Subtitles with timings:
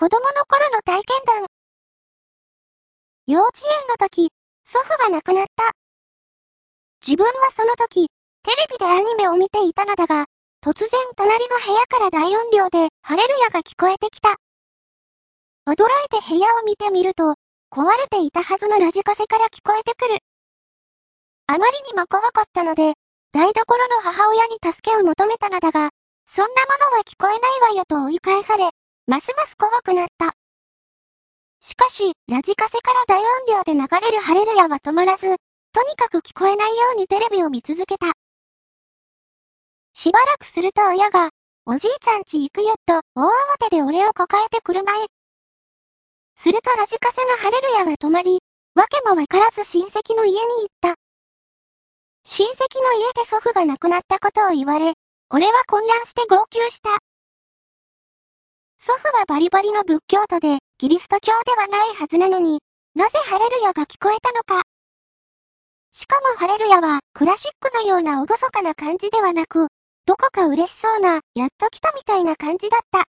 [0.00, 1.46] 子供の頃の体験談。
[3.26, 4.30] 幼稚園の時、
[4.64, 5.72] 祖父が亡くなった。
[7.04, 8.06] 自分はその時、
[8.44, 10.26] テレビでアニメを見ていたのだが、
[10.64, 14.36] 突然隣の部屋から大音量でハレルヤが聞こえてきた。
[15.66, 17.34] 驚いて部屋を見てみると、
[17.72, 20.18] 壊れていたはずのラジカセから聞こえてくる。
[21.48, 22.94] あまりにも怖かったので、
[23.32, 25.90] 台所の母親に助けを求めたのだが、
[26.24, 28.70] そんなものは聞こえないわよと追い返され、
[29.08, 30.34] ますます怖くなった。
[31.60, 35.36] しかし、ラジカセから大音量で流れるハレルヤは止まらず、
[35.72, 38.12] とにかく聞こえないようにテレビを見続けた。
[39.94, 41.30] しばらくすると親が、
[41.64, 45.06] おじいちゃんち行くよと大慌てで俺を抱えて車へ。
[46.36, 48.40] するとラジカセのハレルヤは止まり、
[48.74, 50.96] わけもわからず親戚の家に行った。
[52.24, 54.92] 親戚の家で祖父が亡くなったことを言われ、
[55.30, 57.07] 俺は混乱して号泣した。
[58.88, 62.60] 祖父はバリバリの仏教徒で、キリスト教ではないはずなのに、
[62.94, 64.66] なぜハレルヤが聞こえたのか。
[65.90, 69.66] しかもハレルヤは、クラシックのような厳かな感じではなく、
[70.06, 73.04] どこか嬉しそうな、やっと来たみたいな感じだった。